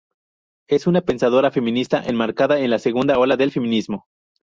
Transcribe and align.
Es 0.67 0.87
una 0.87 1.01
pensadora 1.01 1.51
feminista 1.51 2.01
enmarcada 2.03 2.59
en 2.59 2.71
la 2.71 2.79
Segunda 2.79 3.19
Ola 3.19 3.37
del 3.37 3.51
feminismo. 3.51 4.07